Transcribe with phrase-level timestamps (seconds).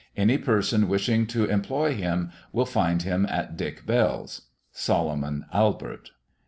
[0.17, 4.47] Any Person wishing to employ him will find him at Dick Bells.
[4.71, 6.09] "Solomon Albert."